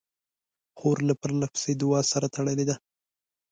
خور 0.77 0.97
له 1.09 1.13
پرله 1.21 1.47
پسې 1.53 1.71
دعا 1.81 2.01
سره 2.11 2.25
تړلې 2.35 2.65
ده. 2.69 2.75